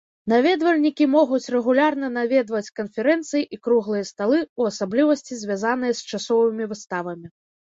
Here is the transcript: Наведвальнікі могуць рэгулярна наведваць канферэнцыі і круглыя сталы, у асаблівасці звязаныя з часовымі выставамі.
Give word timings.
Наведвальнікі 0.31 1.05
могуць 1.15 1.49
рэгулярна 1.55 2.07
наведваць 2.15 2.73
канферэнцыі 2.79 3.43
і 3.57 3.59
круглыя 3.67 4.09
сталы, 4.11 4.39
у 4.63 4.71
асаблівасці 4.71 5.33
звязаныя 5.43 5.93
з 6.01 6.13
часовымі 6.15 6.63
выставамі. 6.75 7.27